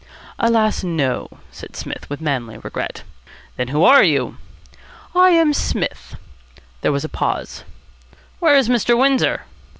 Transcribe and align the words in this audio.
"Alas! 0.39 0.83
no," 0.83 1.29
said 1.51 1.75
Psmith 1.75 2.09
with 2.09 2.21
manly 2.21 2.57
regret. 2.57 3.03
"Then 3.55 3.67
who 3.67 3.83
are 3.83 4.01
you?" 4.03 4.37
"I 5.13 5.29
am 5.29 5.53
Psmith." 5.53 6.15
There 6.81 6.91
was 6.91 7.03
a 7.03 7.07
pause. 7.07 7.63
"Where 8.39 8.57
is 8.57 8.67
Mr. 8.67 8.97
Windsor?" 8.97 9.43